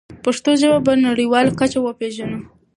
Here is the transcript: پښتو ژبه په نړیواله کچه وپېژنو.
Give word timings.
پښتو 0.23 0.51
ژبه 0.61 0.79
په 0.85 0.91
نړیواله 1.07 1.51
کچه 1.59 1.79
وپېژنو. 1.81 2.39